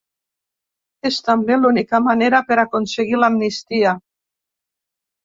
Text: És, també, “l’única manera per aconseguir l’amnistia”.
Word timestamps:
És, 1.09 1.19
també, 1.27 1.57
“l’única 1.65 1.99
manera 2.05 2.39
per 2.47 2.57
aconseguir 2.63 3.21
l’amnistia”. 3.21 3.93